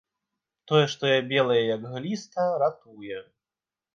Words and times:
Тое, 0.71 0.85
што 0.93 1.03
я 1.11 1.19
белая, 1.33 1.59
як 1.75 1.85
гліста, 1.93 2.47
ратуе. 2.65 3.19